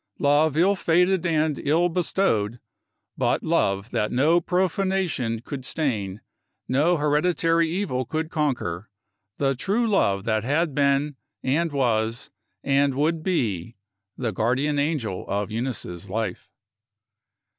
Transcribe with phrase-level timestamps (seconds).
[0.17, 2.59] Love ill fated and ill bestowed
[3.19, 6.23] but love that no profanation could stain, that
[6.73, 8.89] no hereditary evil could conquer
[9.37, 12.31] the True Love that had been, and was,
[12.63, 13.75] and would be,
[14.17, 16.49] the guardian angel of Eunice's life.